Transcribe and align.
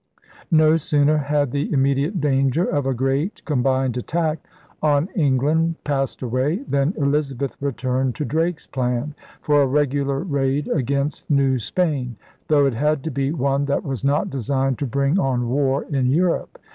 No 0.49 0.77
sooner 0.77 1.15
had 1.17 1.51
the 1.51 1.71
immediate 1.71 2.19
danger 2.19 2.65
of 2.65 2.87
a 2.87 2.93
great 2.95 3.45
combined 3.45 3.95
attack 3.97 4.39
on 4.81 5.09
England 5.13 5.75
passed 5.83 6.23
away 6.23 6.55
than 6.67 6.95
Elizabeth 6.97 7.55
returned 7.61 8.15
to 8.15 8.25
Drake's 8.25 8.65
plan 8.65 9.13
for 9.43 9.61
a 9.61 9.67
regular 9.67 10.17
raid 10.21 10.67
against 10.69 11.29
New 11.29 11.59
Spain, 11.59 12.15
though 12.47 12.65
it 12.65 12.73
had 12.73 13.03
to 13.03 13.11
be 13.11 13.31
one 13.31 13.65
that 13.65 13.83
was 13.83 14.03
not 14.03 14.31
designed 14.31 14.79
to 14.79 14.87
bring 14.87 15.19
on 15.19 15.47
war 15.49 15.83
in 15.83 16.07
Europe. 16.07 16.57